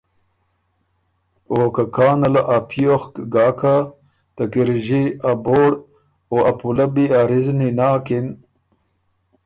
او 1.51 1.59
که 1.75 1.83
کانه 1.95 2.27
له 2.33 2.41
ا 2.55 2.57
پیوخک 2.69 3.13
ګاکه 3.33 3.75
او 3.85 3.89
ته 4.35 4.43
کِرݫی 4.53 5.03
ا 5.29 5.31
بوړ 5.43 5.71
او 6.31 6.37
ا 6.49 6.51
پُلبي 6.59 7.05
رِزنی 7.29 7.69
ناکِن۔ 7.77 8.27